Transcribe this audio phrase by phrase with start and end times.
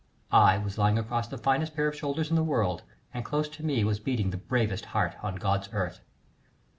[0.33, 2.81] I was lying across the finest pair of shoulders in the world,
[3.13, 5.99] and close to me was beating the bravest heart on God's earth.